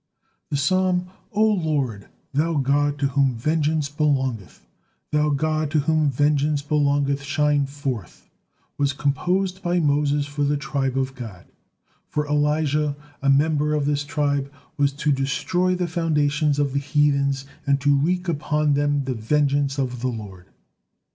The 0.49 0.57
psalm: 0.57 1.09
"O 1.31 1.43
Lord, 1.43 2.07
Thou 2.33 2.55
God 2.55 2.97
to 2.97 3.09
whom 3.09 3.35
vengeance 3.35 3.87
belongeth; 3.87 4.65
Thou 5.11 5.29
God 5.29 5.69
to 5.69 5.81
whom 5.81 6.09
vengeance 6.09 6.63
belongeth, 6.63 7.21
shine 7.21 7.67
forth," 7.67 8.27
was 8.79 8.93
composed 8.93 9.61
by 9.61 9.79
Moses 9.79 10.25
for 10.25 10.43
the 10.43 10.57
tribe 10.57 10.97
of 10.97 11.13
Gad; 11.13 11.45
for 12.07 12.25
Elijah, 12.27 12.95
a 13.21 13.29
member 13.29 13.75
of 13.75 13.85
this 13.85 14.03
tribe, 14.03 14.51
was 14.75 14.91
to 14.93 15.11
destroy 15.11 15.75
the 15.75 15.87
foundations 15.87 16.57
of 16.57 16.73
the 16.73 16.79
heathens, 16.79 17.45
and 17.67 17.79
to 17.81 17.95
wreak 17.95 18.27
upon 18.27 18.73
them 18.73 19.03
the 19.03 19.13
vengeance 19.13 19.77
of 19.77 20.01
the 20.01 20.07
Lord. 20.09 20.47